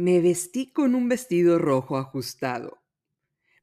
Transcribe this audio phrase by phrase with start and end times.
[0.00, 2.78] Me vestí con un vestido rojo ajustado.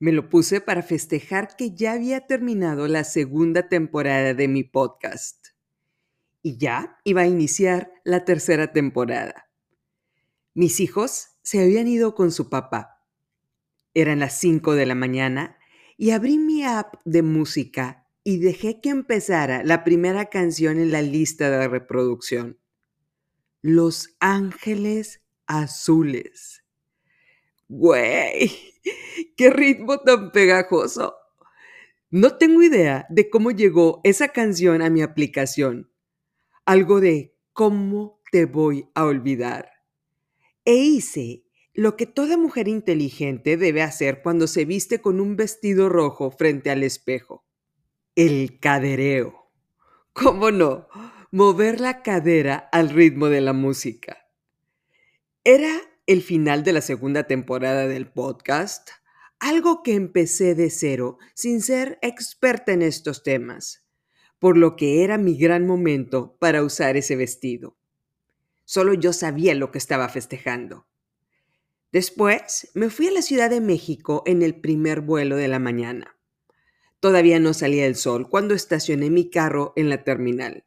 [0.01, 5.51] Me lo puse para festejar que ya había terminado la segunda temporada de mi podcast.
[6.41, 9.49] Y ya iba a iniciar la tercera temporada.
[10.53, 13.01] Mis hijos se habían ido con su papá.
[13.93, 15.57] Eran las 5 de la mañana
[15.95, 21.01] y abrí mi app de música y dejé que empezara la primera canción en la
[21.01, 22.59] lista de reproducción.
[23.61, 26.63] Los Ángeles Azules.
[27.67, 28.51] Güey,
[29.37, 31.15] qué ritmo tan pegajoso.
[32.11, 35.91] No tengo idea de cómo llegó esa canción a mi aplicación.
[36.65, 39.69] Algo de cómo te voy a olvidar.
[40.63, 45.89] E hice lo que toda mujer inteligente debe hacer cuando se viste con un vestido
[45.89, 47.45] rojo frente al espejo.
[48.15, 49.51] El cadereo.
[50.13, 50.87] ¿Cómo no?
[51.31, 54.24] Mover la cadera al ritmo de la música.
[55.47, 58.89] Era el final de la segunda temporada del podcast,
[59.37, 63.85] algo que empecé de cero sin ser experta en estos temas,
[64.39, 67.77] por lo que era mi gran momento para usar ese vestido.
[68.63, 70.87] Solo yo sabía lo que estaba festejando.
[71.91, 76.17] Después me fui a la Ciudad de México en el primer vuelo de la mañana.
[76.99, 80.65] Todavía no salía el sol cuando estacioné mi carro en la terminal.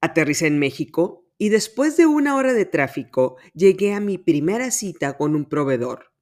[0.00, 5.16] Aterricé en México y después de una hora de tráfico llegué a mi primera cita
[5.16, 6.12] con un proveedor.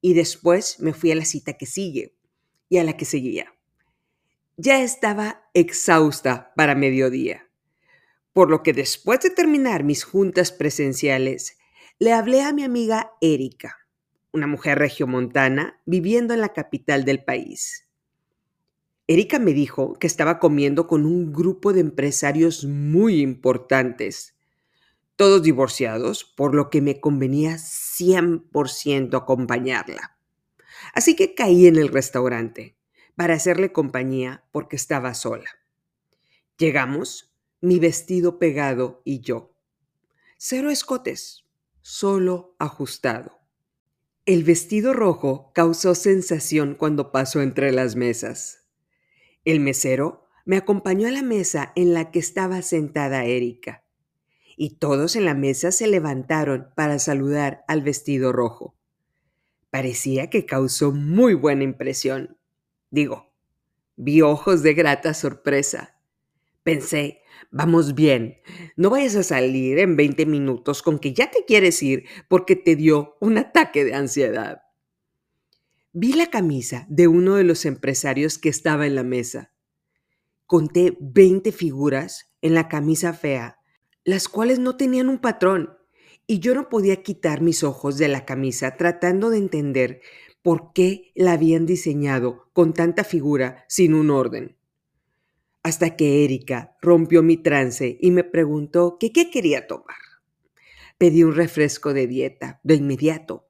[0.00, 2.16] Y después me fui a la cita que sigue
[2.68, 3.52] y a la que seguía.
[4.56, 7.48] Ya estaba exhausta para mediodía,
[8.32, 11.58] por lo que después de terminar mis juntas presenciales,
[11.98, 13.76] le hablé a mi amiga Erika,
[14.32, 17.88] una mujer regiomontana viviendo en la capital del país.
[19.08, 24.35] Erika me dijo que estaba comiendo con un grupo de empresarios muy importantes,
[25.16, 30.18] todos divorciados, por lo que me convenía 100% acompañarla.
[30.92, 32.76] Así que caí en el restaurante
[33.16, 35.48] para hacerle compañía porque estaba sola.
[36.58, 39.54] Llegamos, mi vestido pegado y yo.
[40.36, 41.46] Cero escotes,
[41.80, 43.40] solo ajustado.
[44.26, 48.66] El vestido rojo causó sensación cuando pasó entre las mesas.
[49.44, 53.84] El mesero me acompañó a la mesa en la que estaba sentada Erika,
[54.56, 58.74] y todos en la mesa se levantaron para saludar al vestido rojo.
[59.70, 62.38] Parecía que causó muy buena impresión.
[62.90, 63.32] Digo,
[63.96, 66.00] vi ojos de grata sorpresa.
[66.62, 68.40] Pensé, vamos bien,
[68.74, 72.74] no vayas a salir en 20 minutos con que ya te quieres ir porque te
[72.74, 74.62] dio un ataque de ansiedad.
[75.92, 79.52] Vi la camisa de uno de los empresarios que estaba en la mesa.
[80.46, 83.58] Conté 20 figuras en la camisa fea,
[84.06, 85.76] las cuales no tenían un patrón,
[86.26, 90.00] y yo no podía quitar mis ojos de la camisa tratando de entender
[90.40, 94.56] por qué la habían diseñado con tanta figura sin un orden
[95.66, 99.96] hasta que Erika rompió mi trance y me preguntó que qué quería tomar.
[100.96, 103.48] Pedí un refresco de dieta de inmediato.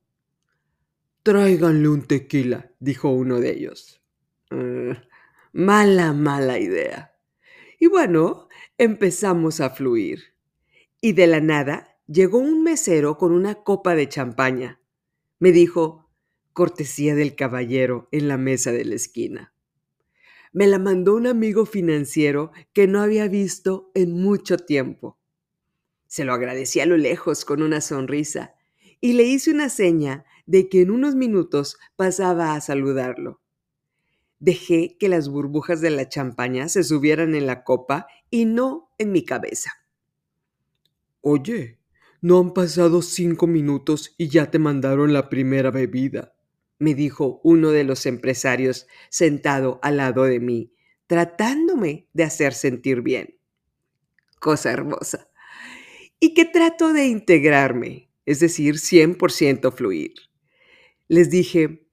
[1.23, 4.01] Tráiganle un tequila, dijo uno de ellos.
[4.51, 4.93] Mm,
[5.53, 7.15] mala, mala idea.
[7.79, 10.36] Y bueno, empezamos a fluir.
[11.01, 14.81] Y de la nada llegó un mesero con una copa de champaña.
[15.39, 16.11] Me dijo,
[16.53, 19.53] cortesía del caballero en la mesa de la esquina
[20.57, 25.19] me la mandó un amigo financiero que no había visto en mucho tiempo.
[26.07, 28.55] Se lo agradecí a lo lejos con una sonrisa
[29.03, 33.43] y le hice una seña de que en unos minutos pasaba a saludarlo.
[34.39, 39.13] Dejé que las burbujas de la champaña se subieran en la copa y no en
[39.13, 39.73] mi cabeza.
[41.29, 41.81] Oye,
[42.21, 46.37] no han pasado cinco minutos y ya te mandaron la primera bebida
[46.79, 50.73] me dijo uno de los empresarios sentado al lado de mí,
[51.07, 53.39] tratándome de hacer sentir bien.
[54.39, 55.29] Cosa hermosa.
[56.21, 60.15] Y que trato de integrarme, es decir, 100% fluir.
[61.09, 61.89] Les dije,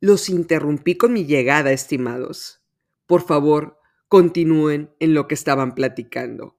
[0.00, 2.62] los interrumpí con mi llegada, estimados.
[3.06, 3.78] Por favor,
[4.08, 6.56] continúen en lo que estaban platicando.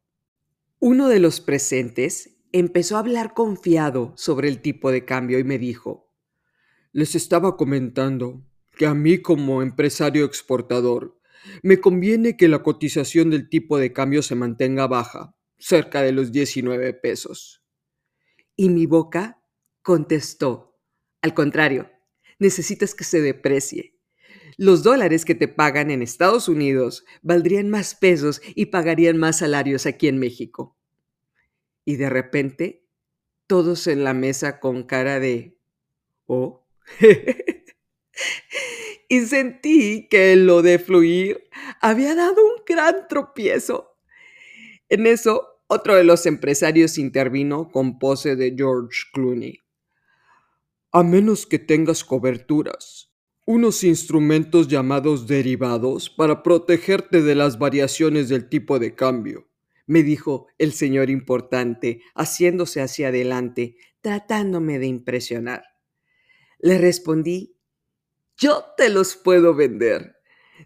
[0.86, 5.58] Uno de los presentes empezó a hablar confiado sobre el tipo de cambio y me
[5.58, 6.12] dijo,
[6.92, 8.46] les estaba comentando
[8.76, 11.18] que a mí como empresario exportador
[11.62, 16.34] me conviene que la cotización del tipo de cambio se mantenga baja, cerca de los
[16.34, 17.64] 19 pesos.
[18.58, 19.42] Y mi boca
[19.84, 20.82] contestó,
[21.22, 21.90] al contrario,
[22.40, 23.93] necesitas que se deprecie.
[24.58, 29.86] Los dólares que te pagan en Estados Unidos valdrían más pesos y pagarían más salarios
[29.86, 30.78] aquí en México.
[31.86, 32.84] Y de repente
[33.48, 35.58] todos en la mesa con cara de
[36.26, 36.66] oh.
[39.10, 41.50] y sentí que lo de fluir
[41.82, 43.98] había dado un gran tropiezo.
[44.90, 49.60] En eso, otro de los empresarios intervino con pose de George Clooney.
[50.92, 53.13] A menos que tengas coberturas,
[53.46, 59.50] unos instrumentos llamados derivados para protegerte de las variaciones del tipo de cambio,
[59.86, 65.64] me dijo el señor importante, haciéndose hacia adelante, tratándome de impresionar.
[66.60, 67.58] Le respondí,
[68.38, 70.16] yo te los puedo vender.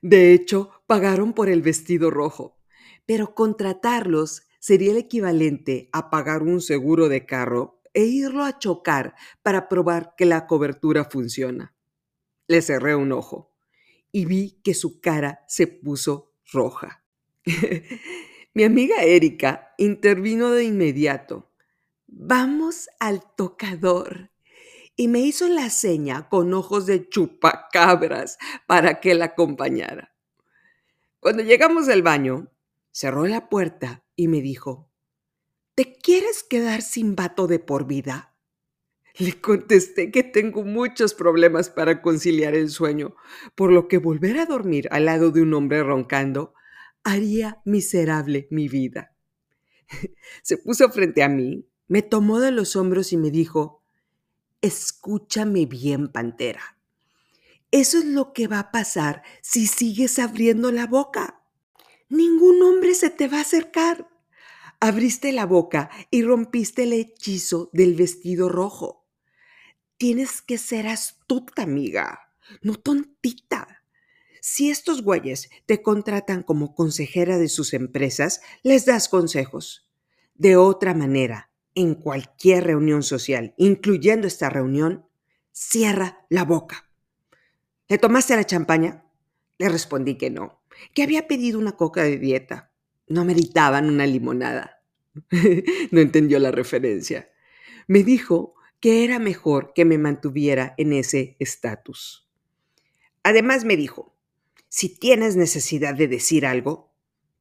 [0.04, 2.60] De hecho, pagaron por el vestido rojo,
[3.08, 9.16] pero contratarlos sería el equivalente a pagar un seguro de carro e irlo a chocar
[9.42, 11.77] para probar que la cobertura funciona.
[12.48, 13.54] Le cerré un ojo
[14.12, 17.04] y vi que su cara se puso roja.
[18.54, 21.52] Mi amiga Erika intervino de inmediato.
[22.08, 24.32] Vamos al tocador.
[24.96, 30.16] Y me hizo la seña con ojos de chupacabras para que la acompañara.
[31.20, 32.52] Cuando llegamos al baño,
[32.92, 34.90] cerró la puerta y me dijo,
[35.76, 38.34] ¿te quieres quedar sin vato de por vida?
[39.20, 43.16] Le contesté que tengo muchos problemas para conciliar el sueño,
[43.56, 46.54] por lo que volver a dormir al lado de un hombre roncando
[47.04, 49.16] haría miserable mi vida.
[50.44, 53.82] Se puso frente a mí, me tomó de los hombros y me dijo,
[54.62, 56.78] escúchame bien, pantera.
[57.72, 61.42] Eso es lo que va a pasar si sigues abriendo la boca.
[62.10, 64.10] Ningún hombre se te va a acercar.
[64.80, 69.07] Abriste la boca y rompiste el hechizo del vestido rojo.
[69.98, 73.84] Tienes que ser astuta, amiga, no tontita.
[74.42, 79.90] Si estos güeyes te contratan como consejera de sus empresas, les das consejos.
[80.36, 85.08] De otra manera, en cualquier reunión social, incluyendo esta reunión,
[85.52, 86.92] cierra la boca.
[87.88, 89.04] ¿Le tomaste la champaña?
[89.58, 90.62] Le respondí que no,
[90.94, 92.72] que había pedido una coca de dieta.
[93.08, 94.84] No meditaban una limonada.
[95.92, 97.32] no entendió la referencia.
[97.88, 102.30] Me dijo que era mejor que me mantuviera en ese estatus.
[103.24, 104.16] Además me dijo,
[104.70, 106.94] si tienes necesidad de decir algo,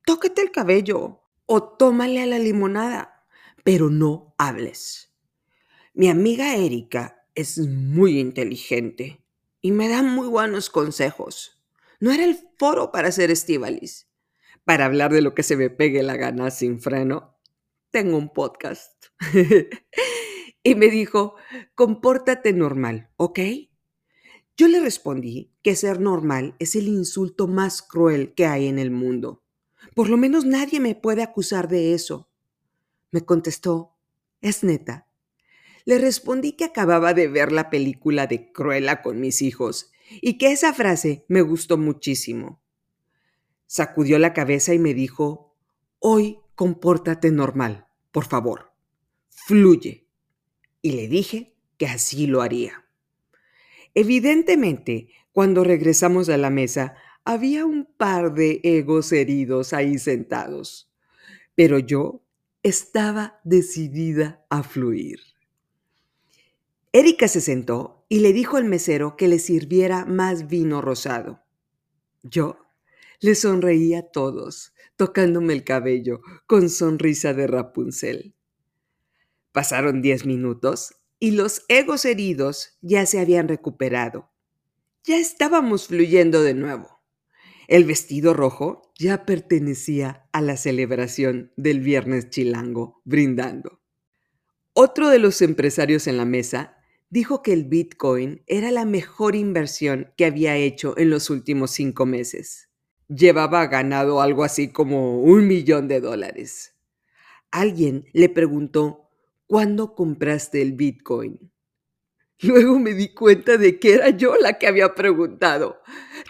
[0.04, 3.26] tóquete el cabello o tómale a la limonada,
[3.64, 5.12] pero no hables.
[5.94, 9.24] Mi amiga Erika es muy inteligente
[9.60, 11.62] y me da muy buenos consejos.
[12.00, 14.08] No era el foro para ser estivalis.
[14.64, 17.38] Para hablar de lo que se me pegue la gana sin freno,
[17.90, 19.06] tengo un podcast.
[20.66, 21.36] y me dijo,
[21.76, 23.38] compórtate normal, ¿ok?
[24.56, 28.90] Yo le respondí que ser normal es el insulto más cruel que hay en el
[28.90, 29.44] mundo.
[29.94, 32.28] Por lo menos nadie me puede acusar de eso.
[33.12, 33.94] Me contestó,
[34.40, 35.06] es neta.
[35.84, 40.50] Le respondí que acababa de ver la película de Cruella con mis hijos y que
[40.50, 42.60] esa frase me gustó muchísimo.
[43.66, 45.54] Sacudió la cabeza y me dijo,
[46.00, 48.72] hoy compórtate normal, por favor.
[49.28, 50.05] Fluye
[50.82, 52.84] y le dije que así lo haría.
[53.94, 60.92] Evidentemente, cuando regresamos a la mesa, había un par de egos heridos ahí sentados,
[61.54, 62.22] pero yo
[62.62, 65.20] estaba decidida a fluir.
[66.92, 71.42] Erika se sentó y le dijo al mesero que le sirviera más vino rosado.
[72.22, 72.58] Yo
[73.20, 78.35] le sonreí a todos, tocándome el cabello con sonrisa de Rapunzel.
[79.56, 84.30] Pasaron diez minutos y los egos heridos ya se habían recuperado.
[85.02, 87.00] Ya estábamos fluyendo de nuevo.
[87.66, 93.80] El vestido rojo ya pertenecía a la celebración del viernes chilango, brindando.
[94.74, 96.76] Otro de los empresarios en la mesa
[97.08, 102.04] dijo que el Bitcoin era la mejor inversión que había hecho en los últimos cinco
[102.04, 102.68] meses.
[103.08, 106.74] Llevaba ganado algo así como un millón de dólares.
[107.50, 109.05] Alguien le preguntó
[109.46, 111.52] ¿cuándo compraste el Bitcoin?
[112.42, 115.80] Luego me di cuenta de que era yo la que había preguntado.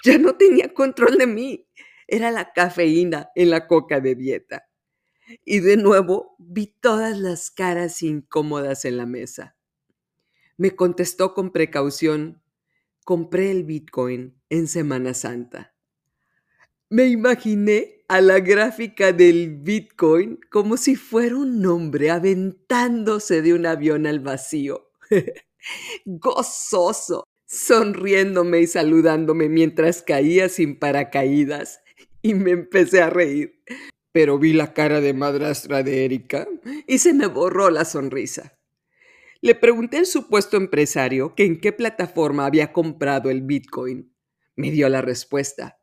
[0.05, 1.69] Ya no tenía control de mí.
[2.07, 4.69] Era la cafeína en la coca de dieta.
[5.45, 9.57] Y de nuevo vi todas las caras incómodas en la mesa.
[10.57, 12.43] Me contestó con precaución,
[13.05, 15.75] compré el Bitcoin en Semana Santa.
[16.89, 23.67] Me imaginé a la gráfica del Bitcoin como si fuera un hombre aventándose de un
[23.67, 24.91] avión al vacío.
[26.05, 31.81] Gozoso, sonriéndome y saludándome mientras caía sin paracaídas
[32.23, 33.63] y me empecé a reír.
[34.13, 36.47] Pero vi la cara de madrastra de Erika
[36.87, 38.59] y se me borró la sonrisa.
[39.43, 44.15] Le pregunté al supuesto empresario que en qué plataforma había comprado el Bitcoin.
[44.55, 45.79] Me dio la respuesta.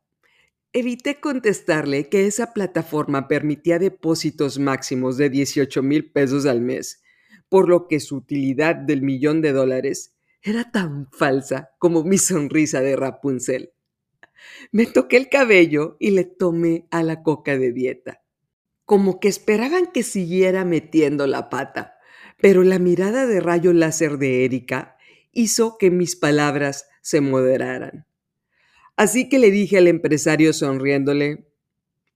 [0.76, 7.00] Evité contestarle que esa plataforma permitía depósitos máximos de 18 mil pesos al mes,
[7.48, 12.80] por lo que su utilidad del millón de dólares era tan falsa como mi sonrisa
[12.80, 13.72] de Rapunzel.
[14.72, 18.24] Me toqué el cabello y le tomé a la coca de dieta.
[18.84, 21.98] Como que esperaban que siguiera metiendo la pata,
[22.42, 24.96] pero la mirada de rayo láser de Erika
[25.30, 28.08] hizo que mis palabras se moderaran.
[28.96, 31.48] Así que le dije al empresario sonriéndole,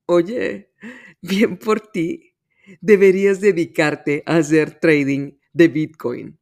[0.07, 0.71] oye,
[1.21, 2.35] bien por ti,
[2.81, 6.39] deberías dedicarte a hacer trading de Bitcoin.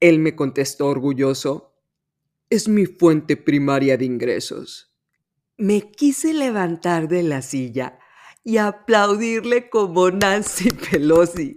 [0.00, 1.74] Él me contestó orgulloso,
[2.50, 4.92] es mi fuente primaria de ingresos.
[5.56, 7.98] Me quise levantar de la silla
[8.42, 11.56] y aplaudirle como Nancy Pelosi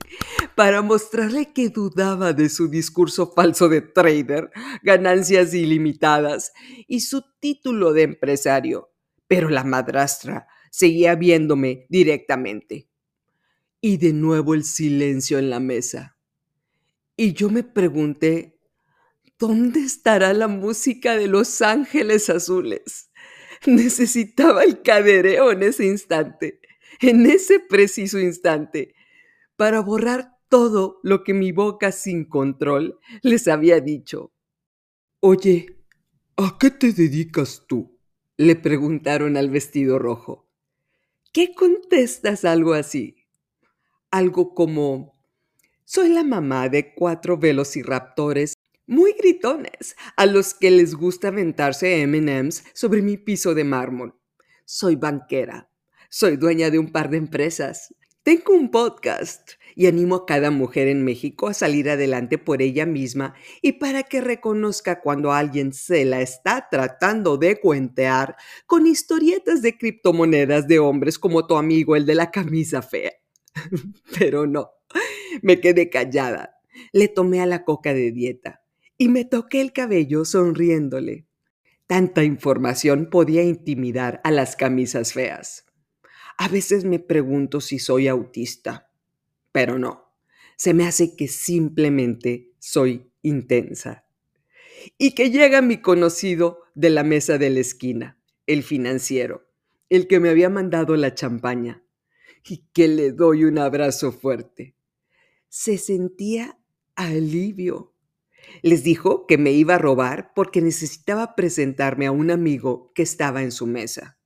[0.57, 4.49] para mostrarle que dudaba de su discurso falso de trader,
[4.81, 6.51] ganancias ilimitadas
[6.87, 8.89] y su título de empresario.
[9.27, 12.89] Pero la madrastra seguía viéndome directamente.
[13.81, 16.17] Y de nuevo el silencio en la mesa.
[17.15, 18.59] Y yo me pregunté,
[19.37, 23.11] ¿dónde estará la música de Los Ángeles Azules?
[23.67, 26.61] Necesitaba el cadereo en ese instante,
[26.99, 28.95] en ese preciso instante,
[29.55, 34.31] para borrar todo lo que mi boca sin control les había dicho.
[35.19, 35.83] Oye,
[36.35, 37.97] ¿a qué te dedicas tú?
[38.37, 40.47] le preguntaron al vestido rojo.
[41.33, 43.15] ¿Qué contestas algo así?
[44.11, 45.19] Algo como,
[45.85, 48.53] soy la mamá de cuatro velociraptores
[48.85, 54.15] muy gritones a los que les gusta aventarse MMs sobre mi piso de mármol.
[54.65, 55.69] Soy banquera,
[56.09, 57.93] soy dueña de un par de empresas,
[58.27, 62.87] tengo un podcast y animo a cada mujer en México a salir adelante por ella
[62.87, 69.61] misma y para que reconozca cuando alguien se la está tratando de cuentear con historietas
[69.61, 73.11] de criptomonedas de hombres como tu amigo el de la camisa fea.
[74.17, 74.71] Pero no,
[75.43, 76.55] me quedé callada.
[76.91, 78.63] Le tomé a la coca de dieta
[78.97, 81.27] y me toqué el cabello sonriéndole.
[81.85, 85.65] Tanta información podía intimidar a las camisas feas.
[86.39, 88.86] A veces me pregunto si soy autista
[89.57, 90.13] pero no.
[90.55, 94.05] Se me hace que simplemente soy intensa.
[94.99, 99.49] Y que llega mi conocido de la mesa de la esquina, el financiero,
[99.89, 101.83] el que me había mandado la champaña,
[102.47, 104.75] y que le doy un abrazo fuerte.
[105.49, 106.59] Se sentía
[106.93, 107.95] alivio.
[108.61, 113.41] Les dijo que me iba a robar porque necesitaba presentarme a un amigo que estaba
[113.41, 114.19] en su mesa.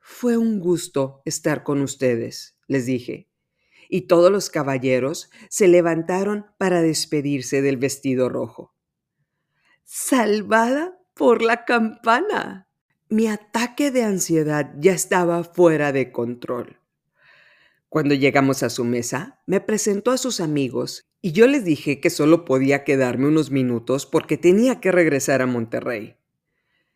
[0.00, 3.28] Fue un gusto estar con ustedes, les dije
[3.92, 8.72] y todos los caballeros se levantaron para despedirse del vestido rojo.
[9.84, 12.68] Salvada por la campana.
[13.10, 16.78] Mi ataque de ansiedad ya estaba fuera de control.
[17.90, 22.08] Cuando llegamos a su mesa, me presentó a sus amigos y yo les dije que
[22.08, 26.16] solo podía quedarme unos minutos porque tenía que regresar a Monterrey.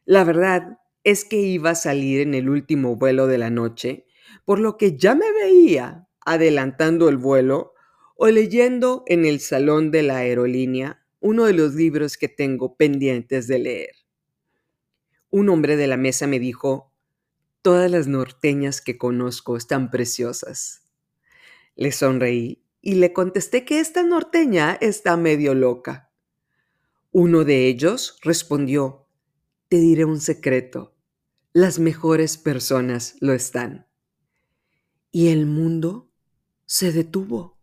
[0.07, 4.07] La verdad es que iba a salir en el último vuelo de la noche,
[4.47, 7.73] por lo que ya me veía adelantando el vuelo
[8.17, 13.47] o leyendo en el salón de la aerolínea uno de los libros que tengo pendientes
[13.49, 13.97] de leer.
[15.31, 16.93] Un hombre de la mesa me dijo,
[17.63, 20.83] todas las norteñas que conozco están preciosas.
[21.75, 26.13] Le sonreí y le contesté que esta norteña está medio loca.
[27.11, 29.09] Uno de ellos respondió,
[29.69, 30.95] te diré un secreto,
[31.53, 33.89] las mejores personas lo están.
[35.11, 36.06] Y el mundo
[36.67, 37.57] se detuvo.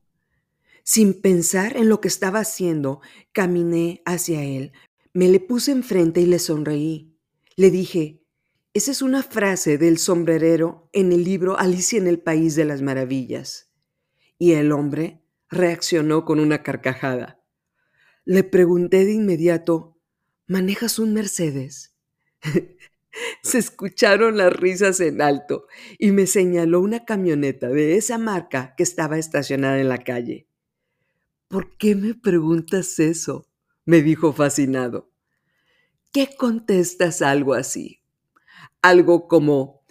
[0.83, 4.73] Sin pensar en lo que estaba haciendo, caminé hacia él,
[5.13, 7.15] me le puse enfrente y le sonreí.
[7.55, 8.23] Le dije,
[8.73, 12.81] esa es una frase del sombrerero en el libro Alicia en el País de las
[12.81, 13.71] Maravillas.
[14.39, 17.39] Y el hombre reaccionó con una carcajada.
[18.25, 19.99] Le pregunté de inmediato,
[20.47, 21.95] ¿manejas un Mercedes?
[23.43, 25.67] Se escucharon las risas en alto
[25.99, 30.47] y me señaló una camioneta de esa marca que estaba estacionada en la calle.
[31.49, 33.45] ¿Por qué me preguntas eso?
[33.85, 35.11] me dijo fascinado.
[36.13, 37.99] ¿Qué contestas algo así?
[38.81, 39.83] Algo como,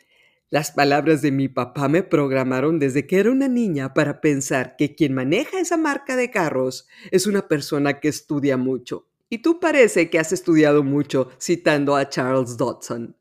[0.49, 4.94] las palabras de mi papá me programaron desde que era una niña para pensar que
[4.94, 9.09] quien maneja esa marca de carros es una persona que estudia mucho.
[9.28, 13.16] Y tú parece que has estudiado mucho citando a Charles Dodson.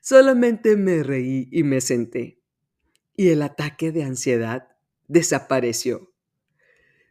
[0.00, 2.40] Solamente me reí y me senté.
[3.16, 4.68] Y el ataque de ansiedad
[5.08, 6.12] desapareció.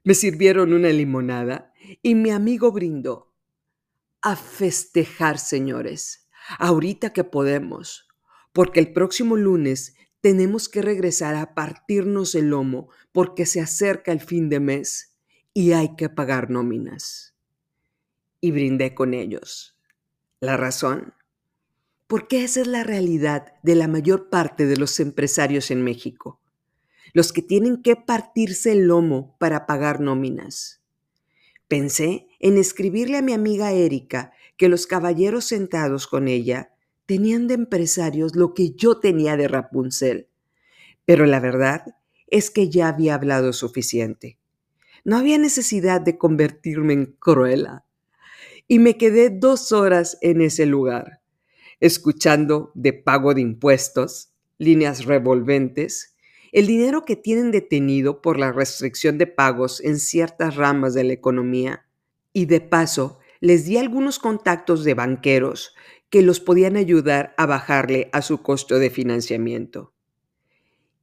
[0.04, 3.34] Me sirvieron una limonada y mi amigo brindó.
[4.22, 6.28] A festejar, señores,
[6.60, 8.08] ahorita que podemos,
[8.54, 14.20] porque el próximo lunes tenemos que regresar a partirnos el lomo porque se acerca el
[14.20, 15.16] fin de mes
[15.54, 17.36] y hay que pagar nóminas.
[18.40, 19.78] Y brindé con ellos.
[20.40, 21.14] ¿La razón?
[22.08, 26.40] Porque esa es la realidad de la mayor parte de los empresarios en México,
[27.14, 30.82] los que tienen que partirse el lomo para pagar nóminas.
[31.68, 36.72] Pensé en escribirle a mi amiga Erika que los caballeros sentados con ella
[37.06, 40.30] tenían de empresarios lo que yo tenía de Rapunzel,
[41.06, 41.96] pero la verdad
[42.28, 44.38] es que ya había hablado suficiente.
[45.04, 47.86] No había necesidad de convertirme en Cruella.
[48.68, 51.22] Y me quedé dos horas en ese lugar,
[51.80, 56.16] escuchando de pago de impuestos, líneas revolventes,
[56.52, 61.14] el dinero que tienen detenido por la restricción de pagos en ciertas ramas de la
[61.14, 61.86] economía
[62.34, 65.76] y de paso les di algunos contactos de banqueros
[66.10, 69.94] que los podían ayudar a bajarle a su costo de financiamiento.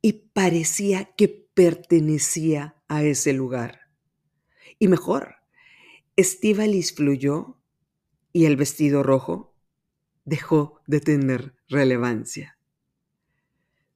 [0.00, 3.80] Y parecía que pertenecía a ese lugar.
[4.78, 5.36] Y mejor,
[6.16, 7.58] Estivalis fluyó
[8.32, 9.53] y el vestido rojo
[10.24, 12.58] dejó de tener relevancia.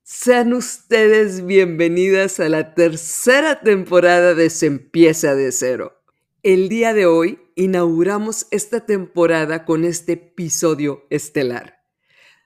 [0.03, 6.03] Sean ustedes bienvenidas a la tercera temporada de Se empieza de cero.
[6.43, 11.79] El día de hoy inauguramos esta temporada con este episodio estelar.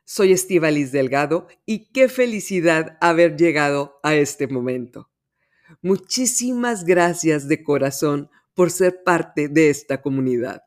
[0.05, 5.11] Soy Estivalis Delgado y qué felicidad haber llegado a este momento.
[5.83, 10.63] Muchísimas gracias de corazón por ser parte de esta comunidad.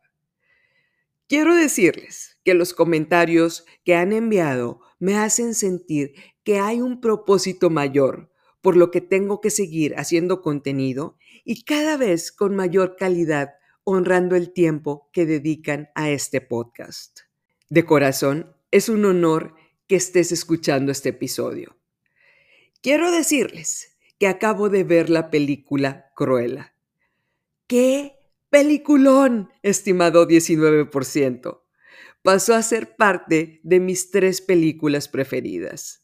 [1.27, 6.13] Quiero decirles que los comentarios que han enviado me hacen sentir
[6.43, 11.97] que hay un propósito mayor, por lo que tengo que seguir haciendo contenido y cada
[11.97, 17.21] vez con mayor calidad, honrando el tiempo que dedican a este podcast.
[17.69, 19.55] De corazón, es un honor
[19.87, 21.77] que estés escuchando este episodio.
[22.81, 26.75] Quiero decirles que acabo de ver la película Cruella.
[27.67, 28.14] ¡Qué
[28.49, 29.51] peliculón!
[29.61, 31.61] Estimado 19%.
[32.21, 36.03] Pasó a ser parte de mis tres películas preferidas.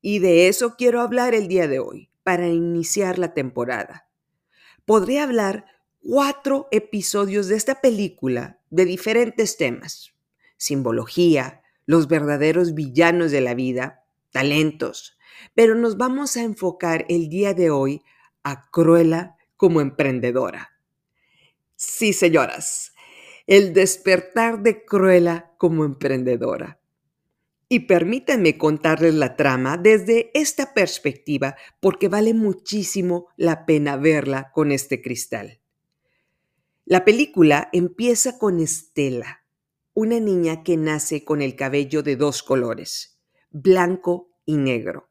[0.00, 4.08] Y de eso quiero hablar el día de hoy, para iniciar la temporada.
[4.84, 5.66] Podría hablar
[6.00, 10.12] cuatro episodios de esta película de diferentes temas.
[10.56, 15.18] Simbología, los verdaderos villanos de la vida, talentos.
[15.54, 18.02] Pero nos vamos a enfocar el día de hoy
[18.42, 20.77] a Cruella como emprendedora.
[21.80, 22.92] Sí, señoras,
[23.46, 26.80] el despertar de Cruella como emprendedora.
[27.68, 34.72] Y permítanme contarles la trama desde esta perspectiva porque vale muchísimo la pena verla con
[34.72, 35.60] este cristal.
[36.84, 39.44] La película empieza con Estela,
[39.94, 45.10] una niña que nace con el cabello de dos colores, blanco y negro.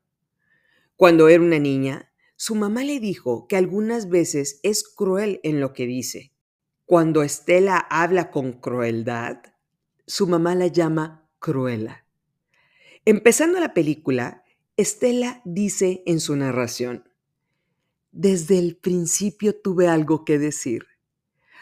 [0.98, 5.72] Cuando era una niña, su mamá le dijo que algunas veces es cruel en lo
[5.72, 6.34] que dice.
[6.88, 9.40] Cuando Estela habla con crueldad,
[10.06, 12.06] su mamá la llama Cruela.
[13.04, 14.46] Empezando la película,
[14.78, 17.04] Estela dice en su narración,
[18.14, 20.86] desde el principio tuve algo que decir.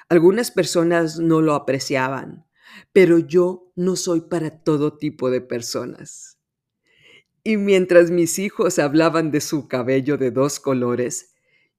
[0.10, 2.46] Algunas personas no lo apreciaban,
[2.94, 6.38] pero yo no soy para todo tipo de personas.
[7.44, 11.34] Y mientras mis hijos hablaban de su cabello de dos colores,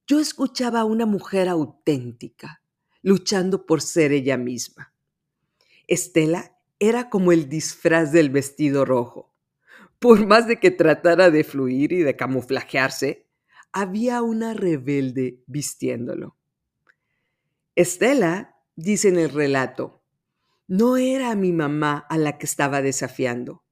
[0.05, 2.56] yo escuchaba a una mujer auténtica,
[3.01, 4.93] luchando por ser ella misma.
[5.87, 9.27] Estela era como el disfraz del vestido rojo
[9.99, 13.25] por más de que tratara de fluir y de camuflajearse,
[13.71, 16.35] había una rebelde vistiéndolo.
[17.75, 20.01] Estela, dice en el relato,
[20.67, 23.63] no era a mi mamá a la que estaba desafiando,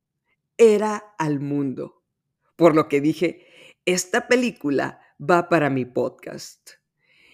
[0.58, 2.02] era al mundo.
[2.56, 3.46] Por lo que dije,
[3.86, 6.72] esta película va para mi podcast.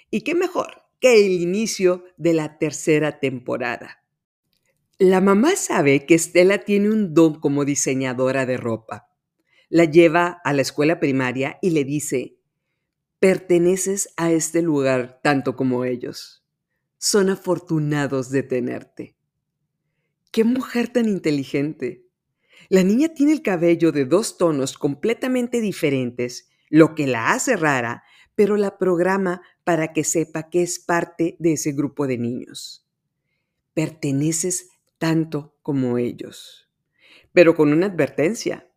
[0.09, 4.05] ¿Y qué mejor que el inicio de la tercera temporada?
[4.99, 9.09] La mamá sabe que Estela tiene un don como diseñadora de ropa.
[9.67, 12.37] La lleva a la escuela primaria y le dice,
[13.19, 16.45] perteneces a este lugar tanto como ellos.
[16.99, 19.17] Son afortunados de tenerte.
[20.31, 22.05] ¡Qué mujer tan inteligente!
[22.69, 28.03] La niña tiene el cabello de dos tonos completamente diferentes, lo que la hace rara,
[28.41, 32.87] pero la programa para que sepa que es parte de ese grupo de niños.
[33.75, 36.67] Perteneces tanto como ellos.
[37.33, 38.67] Pero con una advertencia.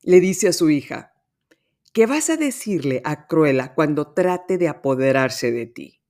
[0.00, 1.12] Le dice a su hija,
[1.92, 6.00] ¿qué vas a decirle a Cruella cuando trate de apoderarse de ti?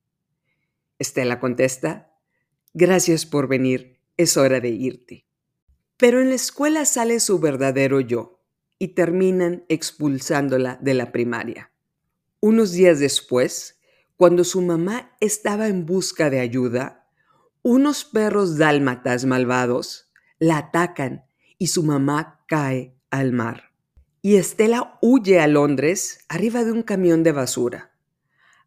[1.00, 2.14] Estela contesta,
[2.74, 5.26] gracias por venir, es hora de irte.
[5.96, 8.40] Pero en la escuela sale su verdadero yo
[8.78, 11.72] y terminan expulsándola de la primaria.
[12.42, 13.78] Unos días después,
[14.16, 17.06] cuando su mamá estaba en busca de ayuda,
[17.60, 21.26] unos perros dálmatas malvados la atacan
[21.58, 23.74] y su mamá cae al mar.
[24.22, 27.92] Y Estela huye a Londres arriba de un camión de basura.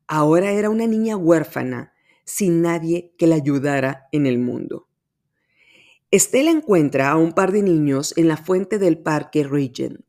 [0.07, 1.93] Ahora era una niña huérfana,
[2.25, 4.87] sin nadie que la ayudara en el mundo.
[6.11, 10.05] Estela encuentra a un par de niños en la fuente del Parque Regent,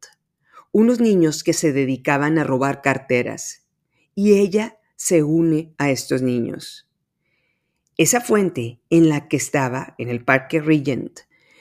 [0.74, 3.62] unos niños que se dedicaban a robar carteras,
[4.16, 6.88] y ella se une a estos niños.
[7.96, 11.20] Esa fuente en la que estaba, en el Parque Regent,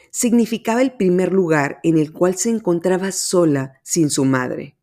[0.10, 4.78] significaba el primer lugar en el cual se encontraba sola sin su madre.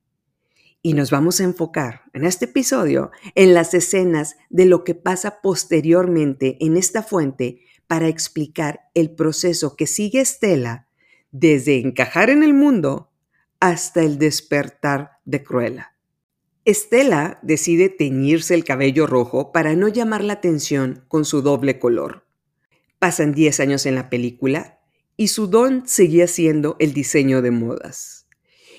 [0.80, 5.40] Y nos vamos a enfocar en este episodio en las escenas de lo que pasa
[5.40, 10.86] posteriormente en esta fuente para explicar el proceso que sigue Estela
[11.32, 13.10] desde encajar en el mundo
[13.61, 15.94] hasta el despertar de Cruella.
[16.64, 22.27] Estela decide teñirse el cabello rojo para no llamar la atención con su doble color.
[22.99, 24.81] Pasan 10 años en la película
[25.16, 28.27] y su don seguía siendo el diseño de modas.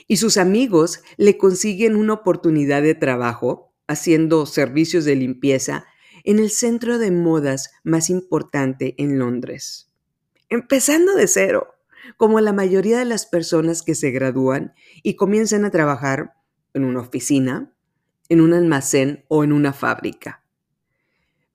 [0.08, 5.86] Y sus amigos le consiguen una oportunidad de trabajo haciendo servicios de limpieza
[6.24, 9.92] en el centro de modas más importante en Londres.
[10.50, 11.76] Empezando de cero,
[12.18, 16.34] como la mayoría de las personas que se gradúan y comienzan a trabajar
[16.74, 17.76] en una oficina,
[18.30, 20.46] en un almacén o en una fábrica.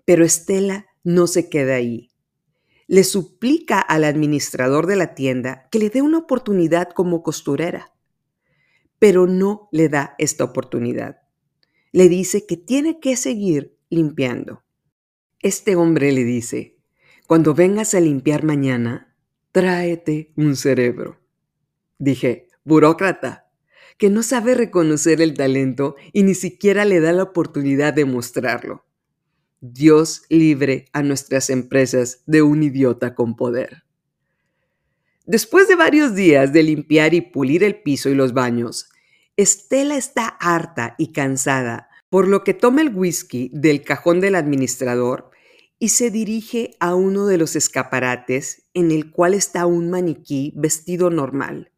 [0.05, 2.11] Pero Estela no se queda ahí.
[2.87, 7.93] Le suplica al administrador de la tienda que le dé una oportunidad como costurera,
[8.99, 11.23] pero no le da esta oportunidad.
[11.93, 14.65] Le dice que tiene que seguir limpiando.
[15.41, 16.79] Este hombre le dice,
[17.27, 19.16] cuando vengas a limpiar mañana,
[19.57, 21.19] tráete un cerebro.
[21.99, 23.49] Dije, burócrata,
[23.97, 28.85] que no sabe reconocer el talento y ni siquiera le da la oportunidad de mostrarlo.
[29.63, 33.85] Dios libre a nuestras empresas de un idiota con poder.
[35.25, 38.91] Después de varios días de limpiar y pulir el piso y los baños,
[39.39, 45.31] Estela está harta y cansada, por lo que toma el whisky del cajón del administrador
[45.79, 51.09] y se dirige a uno de los escaparates en el cual está un maniquí vestido
[51.09, 51.73] normal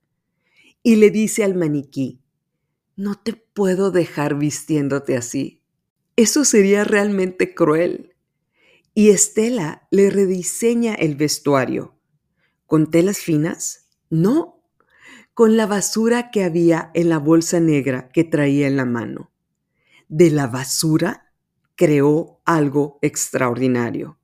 [0.83, 2.21] y le dice al maniquí,
[2.97, 5.63] no te puedo dejar vistiéndote así.
[6.17, 8.17] Eso sería realmente cruel.
[8.95, 11.95] Y Estela le rediseña el vestuario.
[12.67, 13.89] ¿Con telas finas?
[14.11, 14.65] No,
[15.35, 19.31] con la basura que había en la bolsa negra que traía en la mano.
[20.09, 21.33] De la basura
[21.77, 24.18] creó algo extraordinario.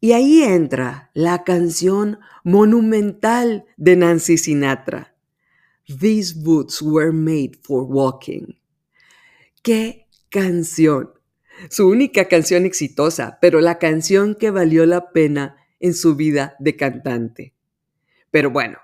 [0.00, 5.14] Y ahí entra la canción monumental de Nancy Sinatra.
[5.86, 8.58] These boots were made for walking.
[9.62, 11.12] ¡Qué canción!
[11.70, 16.76] Su única canción exitosa, pero la canción que valió la pena en su vida de
[16.76, 17.54] cantante.
[18.30, 18.78] Pero bueno,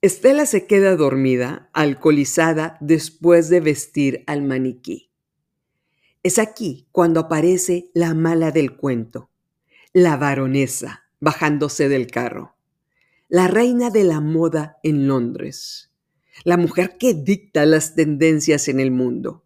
[0.00, 5.10] Estela se queda dormida, alcoholizada, después de vestir al maniquí.
[6.22, 9.30] Es aquí cuando aparece la mala del cuento,
[9.94, 12.54] la baronesa, bajándose del carro,
[13.28, 15.90] la reina de la moda en Londres
[16.42, 19.44] la mujer que dicta las tendencias en el mundo.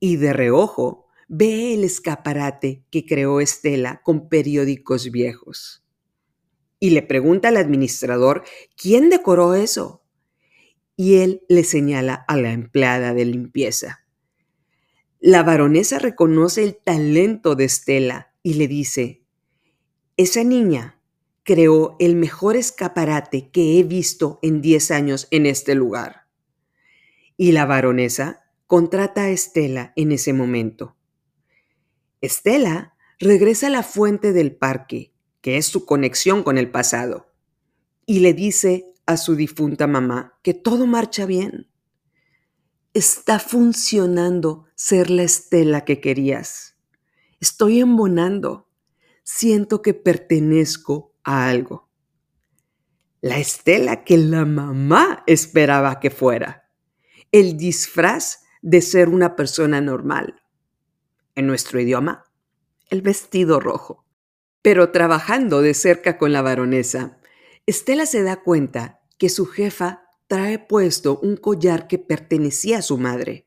[0.00, 5.84] Y de reojo ve el escaparate que creó Estela con periódicos viejos.
[6.80, 8.42] Y le pregunta al administrador,
[8.74, 10.02] ¿quién decoró eso?
[10.96, 14.04] Y él le señala a la empleada de limpieza.
[15.20, 19.19] La baronesa reconoce el talento de Estela y le dice,
[20.20, 21.00] esa niña
[21.44, 26.26] creó el mejor escaparate que he visto en 10 años en este lugar.
[27.38, 30.94] Y la baronesa contrata a Estela en ese momento.
[32.20, 37.32] Estela regresa a la fuente del parque, que es su conexión con el pasado,
[38.04, 41.70] y le dice a su difunta mamá que todo marcha bien.
[42.92, 46.76] Está funcionando ser la Estela que querías.
[47.40, 48.69] Estoy embonando.
[49.32, 51.88] Siento que pertenezco a algo.
[53.20, 56.68] La estela que la mamá esperaba que fuera.
[57.30, 60.42] El disfraz de ser una persona normal.
[61.36, 62.24] En nuestro idioma,
[62.90, 64.04] el vestido rojo.
[64.62, 67.18] Pero trabajando de cerca con la baronesa,
[67.66, 72.98] Estela se da cuenta que su jefa trae puesto un collar que pertenecía a su
[72.98, 73.46] madre.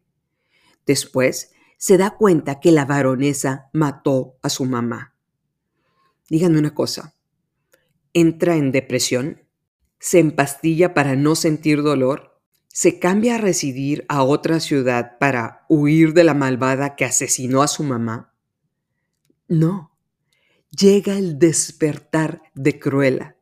[0.87, 5.12] Después, se da cuenta que la baronesa mató a su mamá.
[6.33, 7.13] Díganme una cosa,
[8.11, 9.43] entra en depresión,
[9.99, 16.15] se empastilla para no sentir dolor, se cambia a residir a otra ciudad para huir
[16.15, 18.33] de la malvada que asesinó a su mamá.
[19.47, 19.95] No,
[20.71, 23.37] llega el despertar de Cruella.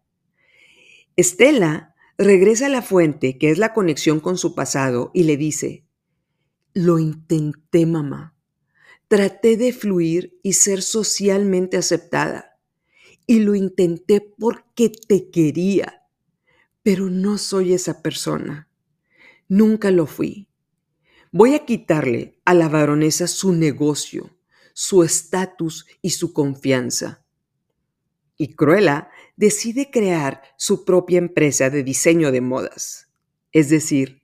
[1.15, 5.85] Estela regresa a la fuente, que es la conexión con su pasado, y le dice,
[6.73, 8.35] lo intenté, mamá.
[9.07, 12.50] Traté de fluir y ser socialmente aceptada.
[13.27, 16.07] Y lo intenté porque te quería.
[16.83, 18.67] Pero no soy esa persona.
[19.47, 20.47] Nunca lo fui.
[21.31, 24.37] Voy a quitarle a la baronesa su negocio,
[24.73, 27.23] su estatus y su confianza.
[28.37, 33.07] Y Cruella decide crear su propia empresa de diseño de modas,
[33.51, 34.23] es decir,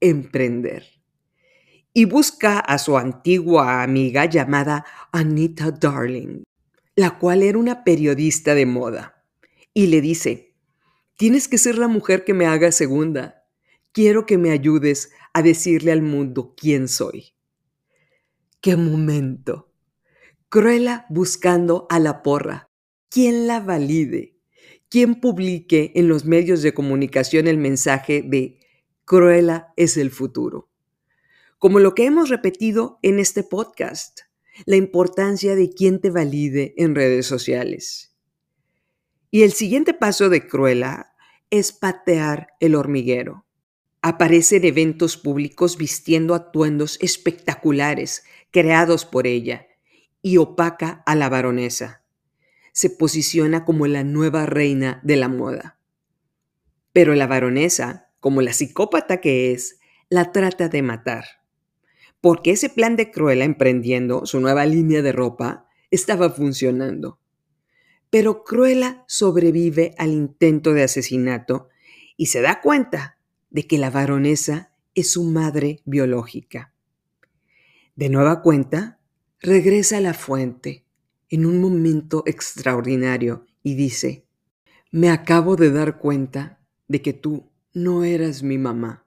[0.00, 0.98] emprender
[1.98, 6.44] y busca a su antigua amiga llamada Anita Darling,
[6.98, 9.24] la cual era una periodista de moda,
[9.72, 10.56] y le dice,
[11.16, 13.44] tienes que ser la mujer que me haga segunda.
[13.92, 17.34] Quiero que me ayudes a decirle al mundo quién soy.
[18.60, 19.72] ¡Qué momento!
[20.48, 22.68] Cruella buscando a la porra.
[23.08, 24.36] ¿Quién la valide?
[24.88, 28.58] ¿Quién publique en los medios de comunicación el mensaje de
[29.04, 30.68] Cruella es el futuro?
[31.58, 34.20] como lo que hemos repetido en este podcast,
[34.66, 38.14] la importancia de quién te valide en redes sociales.
[39.30, 41.12] Y el siguiente paso de Cruella
[41.50, 43.46] es patear el hormiguero.
[44.00, 49.66] Aparece en eventos públicos vistiendo atuendos espectaculares creados por ella
[50.22, 52.04] y opaca a la baronesa.
[52.72, 55.78] Se posiciona como la nueva reina de la moda.
[56.92, 61.37] Pero la baronesa, como la psicópata que es, la trata de matar
[62.20, 67.20] porque ese plan de Cruella emprendiendo su nueva línea de ropa estaba funcionando.
[68.10, 71.68] Pero Cruella sobrevive al intento de asesinato
[72.16, 73.18] y se da cuenta
[73.50, 76.72] de que la baronesa es su madre biológica.
[77.94, 78.98] De nueva cuenta,
[79.40, 80.84] regresa a la fuente
[81.28, 84.24] en un momento extraordinario y dice,
[84.90, 89.04] me acabo de dar cuenta de que tú no eras mi mamá.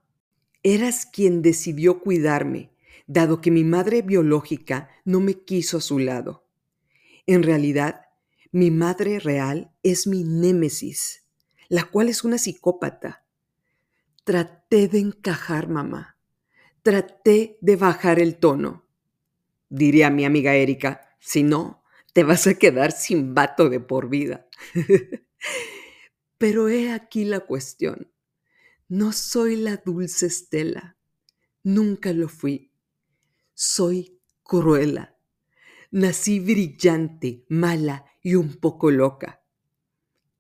[0.64, 2.72] Eras quien decidió cuidarme
[3.12, 6.48] dado que mi madre biológica no me quiso a su lado.
[7.26, 8.06] En realidad,
[8.52, 11.26] mi madre real es mi némesis,
[11.68, 13.26] la cual es una psicópata.
[14.24, 16.18] Traté de encajar, mamá.
[16.84, 18.88] Traté de bajar el tono.
[19.70, 24.48] Diría mi amiga Erika, si no, te vas a quedar sin vato de por vida.
[26.38, 28.12] Pero he aquí la cuestión.
[28.88, 30.98] No soy la dulce Estela.
[31.64, 32.71] Nunca lo fui
[33.54, 35.18] soy cruela.
[35.92, 39.44] Nací brillante, mala y un poco loca.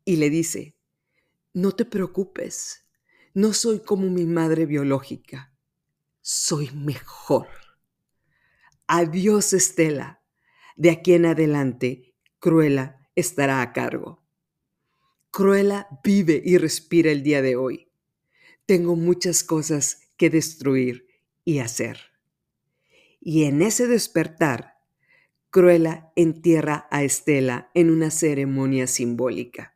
[0.05, 0.77] Y le dice,
[1.53, 2.85] no te preocupes,
[3.33, 5.53] no soy como mi madre biológica,
[6.21, 7.47] soy mejor.
[8.87, 10.21] Adiós, Estela.
[10.75, 14.23] De aquí en adelante, Cruela estará a cargo.
[15.31, 17.91] Cruela vive y respira el día de hoy.
[18.65, 21.07] Tengo muchas cosas que destruir
[21.45, 22.10] y hacer.
[23.21, 24.79] Y en ese despertar,
[25.51, 29.75] Cruella entierra a Estela en una ceremonia simbólica.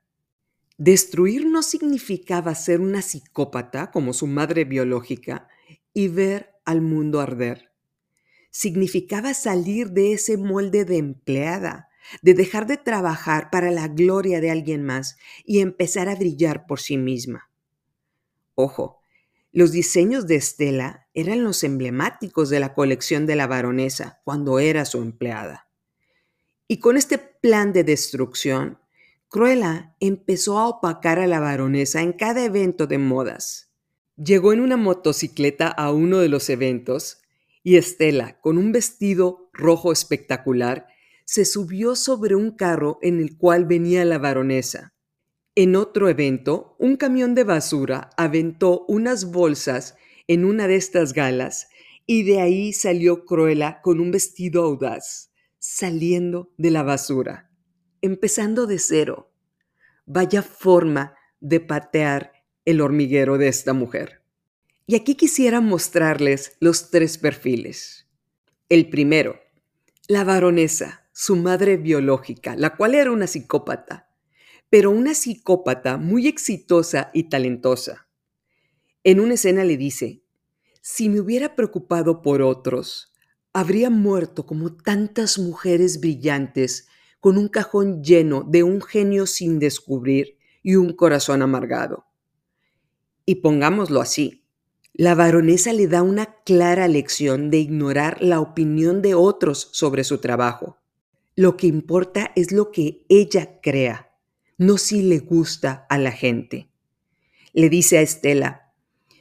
[0.77, 5.47] Destruir no significaba ser una psicópata como su madre biológica
[5.93, 7.71] y ver al mundo arder.
[8.49, 11.89] Significaba salir de ese molde de empleada,
[12.21, 16.79] de dejar de trabajar para la gloria de alguien más y empezar a brillar por
[16.79, 17.49] sí misma.
[18.55, 19.01] Ojo,
[19.55, 24.83] los diseños de Estela eran los emblemáticos de la colección de la baronesa cuando era
[24.83, 25.69] su empleada.
[26.67, 28.79] Y con este plan de destrucción,
[29.29, 33.71] Cruella empezó a opacar a la baronesa en cada evento de modas.
[34.17, 37.19] Llegó en una motocicleta a uno de los eventos
[37.63, 40.87] y Estela, con un vestido rojo espectacular,
[41.23, 44.94] se subió sobre un carro en el cual venía la baronesa.
[45.57, 49.95] En otro evento, un camión de basura aventó unas bolsas
[50.27, 51.69] en una de estas galas
[52.05, 57.49] y de ahí salió Cruella con un vestido audaz, saliendo de la basura,
[58.01, 59.31] empezando de cero.
[60.05, 62.33] Vaya forma de patear
[62.65, 64.23] el hormiguero de esta mujer.
[64.87, 68.09] Y aquí quisiera mostrarles los tres perfiles.
[68.67, 69.39] El primero,
[70.09, 74.04] la baronesa, su madre biológica, la cual era una psicópata
[74.69, 78.07] pero una psicópata muy exitosa y talentosa.
[79.03, 80.23] En una escena le dice,
[80.81, 83.13] si me hubiera preocupado por otros,
[83.53, 86.87] habría muerto como tantas mujeres brillantes
[87.19, 92.05] con un cajón lleno de un genio sin descubrir y un corazón amargado.
[93.25, 94.45] Y pongámoslo así,
[94.93, 100.19] la baronesa le da una clara lección de ignorar la opinión de otros sobre su
[100.19, 100.77] trabajo.
[101.35, 104.04] Lo que importa es lo que ella crea,
[104.57, 106.69] no si le gusta a la gente.
[107.53, 108.73] Le dice a Estela,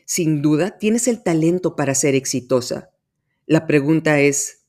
[0.04, 2.90] sin duda tienes el talento para ser exitosa.
[3.46, 4.64] La pregunta es,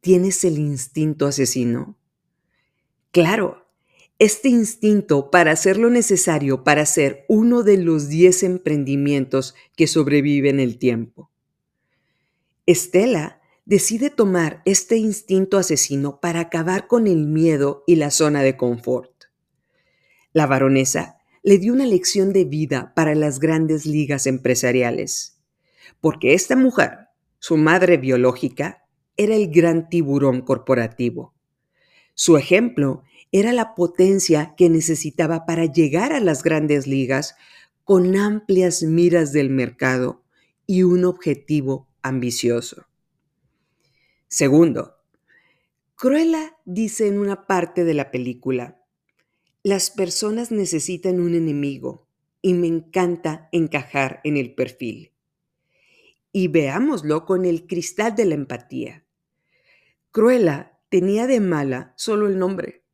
[0.00, 1.98] ¿tienes el instinto asesino?
[3.10, 3.66] Claro,
[4.18, 10.58] este instinto para hacer lo necesario para ser uno de los 10 emprendimientos que sobreviven
[10.58, 11.30] el tiempo.
[12.66, 18.56] Estela decide tomar este instinto asesino para acabar con el miedo y la zona de
[18.56, 19.17] confort.
[20.38, 25.42] La baronesa le dio una lección de vida para las grandes ligas empresariales,
[26.00, 27.08] porque esta mujer,
[27.40, 31.34] su madre biológica, era el gran tiburón corporativo.
[32.14, 37.34] Su ejemplo era la potencia que necesitaba para llegar a las grandes ligas
[37.82, 40.22] con amplias miras del mercado
[40.68, 42.86] y un objetivo ambicioso.
[44.28, 44.98] Segundo,
[45.96, 48.77] Cruella dice en una parte de la película,
[49.62, 52.06] las personas necesitan un enemigo
[52.40, 55.12] y me encanta encajar en el perfil.
[56.30, 59.04] Y veámoslo con el cristal de la empatía.
[60.12, 62.84] Cruella tenía de mala solo el nombre.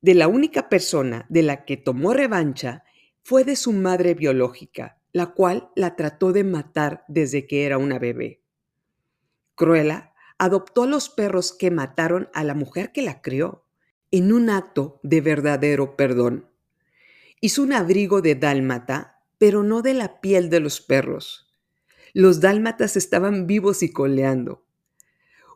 [0.00, 2.84] De la única persona de la que tomó revancha
[3.22, 7.98] fue de su madre biológica, la cual la trató de matar desde que era una
[7.98, 8.42] bebé.
[9.54, 13.66] Cruella adoptó los perros que mataron a la mujer que la crió
[14.12, 16.48] en un acto de verdadero perdón.
[17.40, 21.50] Hizo un abrigo de dálmata, pero no de la piel de los perros.
[22.14, 24.62] Los dálmatas estaban vivos y coleando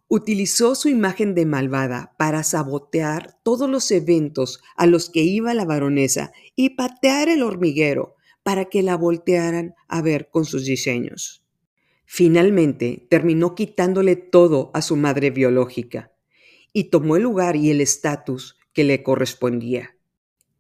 [0.09, 5.65] utilizó su imagen de malvada para sabotear todos los eventos a los que iba la
[5.65, 11.45] baronesa y patear el hormiguero para que la voltearan a ver con sus diseños.
[12.05, 16.13] Finalmente terminó quitándole todo a su madre biológica
[16.77, 19.97] y tomó el lugar y el estatus que le correspondía.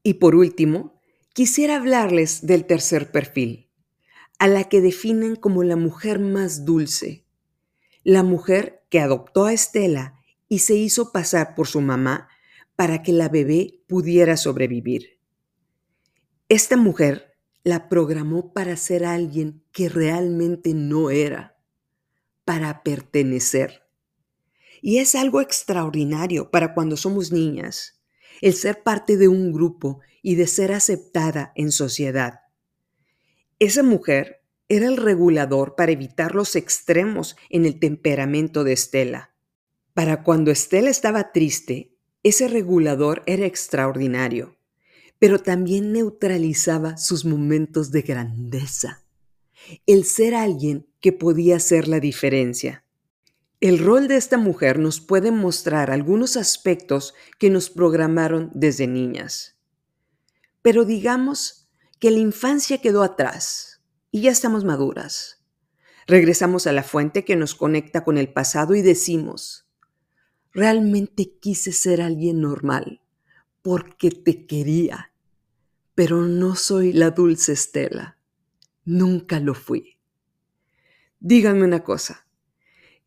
[0.02, 0.98] Y por último,
[1.34, 3.68] quisiera hablarles del tercer perfil,
[4.38, 7.26] a la que definen como la mujer más dulce,
[8.02, 12.30] la mujer que adoptó a Estela y se hizo pasar por su mamá
[12.76, 15.20] para que la bebé pudiera sobrevivir.
[16.48, 21.58] Esta mujer la programó para ser alguien que realmente no era,
[22.46, 23.85] para pertenecer.
[24.82, 28.00] Y es algo extraordinario para cuando somos niñas,
[28.40, 32.40] el ser parte de un grupo y de ser aceptada en sociedad.
[33.58, 39.34] Esa mujer era el regulador para evitar los extremos en el temperamento de Estela.
[39.94, 44.56] Para cuando Estela estaba triste, ese regulador era extraordinario,
[45.18, 49.04] pero también neutralizaba sus momentos de grandeza.
[49.86, 52.84] El ser alguien que podía hacer la diferencia.
[53.60, 59.56] El rol de esta mujer nos puede mostrar algunos aspectos que nos programaron desde niñas.
[60.60, 61.66] Pero digamos
[61.98, 65.42] que la infancia quedó atrás y ya estamos maduras.
[66.06, 69.66] Regresamos a la fuente que nos conecta con el pasado y decimos,
[70.52, 73.00] realmente quise ser alguien normal
[73.62, 75.12] porque te quería,
[75.94, 78.18] pero no soy la dulce Estela.
[78.84, 79.96] Nunca lo fui.
[81.18, 82.25] Díganme una cosa,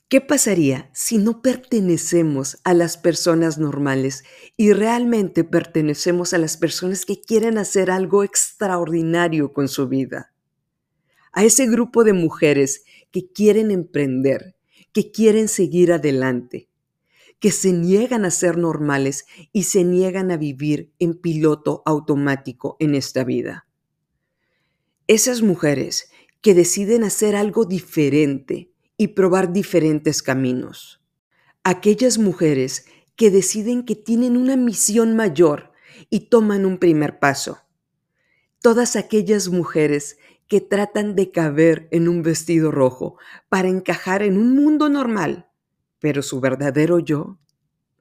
[0.10, 4.26] ¿qué pasaría si no pertenecemos a las personas normales
[4.58, 10.34] y realmente pertenecemos a las personas que quieren hacer algo extraordinario con su vida?
[11.32, 14.56] a ese grupo de mujeres que quieren emprender,
[14.92, 16.70] que quieren seguir adelante,
[17.40, 22.96] que se niegan a ser normales y se niegan a vivir en piloto automático en
[22.96, 23.68] esta vida.
[25.08, 28.69] Esas mujeres que deciden hacer algo diferente
[29.00, 31.02] y probar diferentes caminos.
[31.64, 32.86] Aquellas mujeres
[33.16, 35.72] que deciden que tienen una misión mayor
[36.10, 37.60] y toman un primer paso.
[38.62, 40.18] Todas aquellas mujeres
[40.50, 45.48] que tratan de caber en un vestido rojo para encajar en un mundo normal,
[46.00, 47.40] pero su verdadero yo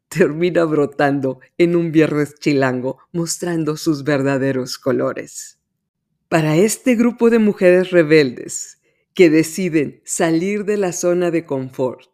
[0.09, 5.61] termina brotando en un viernes chilango mostrando sus verdaderos colores.
[6.29, 8.78] Para este grupo de mujeres rebeldes
[9.19, 12.09] que deciden salir de la zona de confort,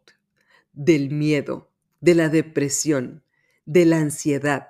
[0.72, 3.22] del miedo, de la depresión,
[3.66, 4.68] de la ansiedad,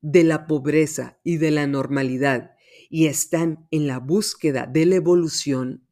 [0.00, 2.56] de la pobreza y de la normalidad
[2.88, 5.86] y están en la búsqueda de la evolución,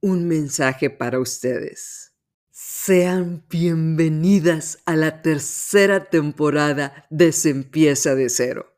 [0.00, 2.12] un mensaje para ustedes.
[2.52, 8.72] Sean bienvenidas a la tercera temporada de Se de cero.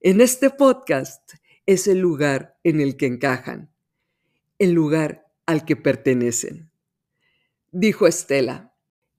[0.00, 1.34] En este podcast
[1.66, 3.70] es el lugar en el que encajan,
[4.58, 6.70] el lugar al que pertenecen.
[7.72, 8.74] Dijo Estela,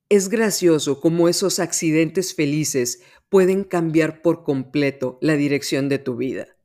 [0.08, 6.56] es gracioso cómo esos accidentes felices pueden cambiar por completo la dirección de tu vida.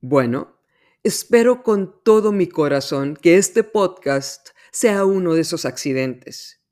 [0.00, 0.58] Bueno,
[1.02, 6.62] espero con todo mi corazón que este podcast sea uno de esos accidentes.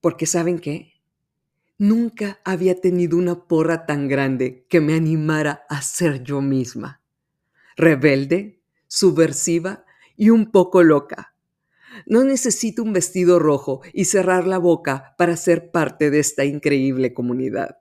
[0.00, 0.92] Porque ¿saben qué?
[1.78, 7.02] Nunca había tenido una porra tan grande que me animara a ser yo misma.
[7.76, 9.84] Rebelde, subversiva
[10.16, 11.35] y un poco loca.
[12.04, 17.14] No necesito un vestido rojo y cerrar la boca para ser parte de esta increíble
[17.14, 17.78] comunidad.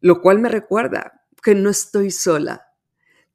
[0.00, 2.68] Lo cual me recuerda que no estoy sola.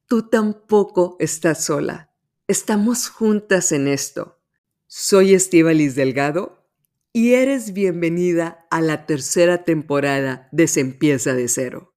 [0.07, 2.11] Tú tampoco estás sola.
[2.47, 4.39] Estamos juntas en esto.
[4.87, 6.65] Soy Estivalis Delgado
[7.13, 11.87] y eres bienvenida a la tercera temporada de Se de cero.